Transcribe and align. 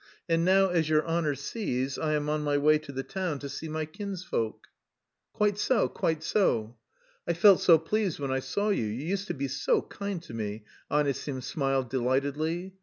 And 0.27 0.43
now 0.43 0.69
as 0.69 0.89
your 0.89 1.05
honour 1.05 1.35
sees, 1.35 1.99
I 1.99 2.13
am 2.13 2.27
on 2.27 2.41
my 2.41 2.57
way 2.57 2.79
to 2.79 2.91
the 2.91 3.03
town 3.03 3.37
to 3.37 3.47
see 3.47 3.69
my 3.69 3.85
kinsfolk." 3.85 4.65
"Quite 5.31 5.59
so, 5.59 5.87
quite 5.87 6.23
so." 6.23 6.75
"I 7.27 7.33
felt 7.33 7.59
so 7.61 7.77
pleased 7.77 8.17
when 8.17 8.31
I 8.31 8.39
saw 8.39 8.69
you, 8.69 8.85
you 8.85 9.05
used 9.05 9.27
to 9.27 9.35
be 9.35 9.47
so 9.47 9.83
kind 9.83 10.19
to 10.23 10.33
me," 10.33 10.63
Anisim 10.89 11.41
smiled 11.43 11.91
delightedly. 11.91 12.73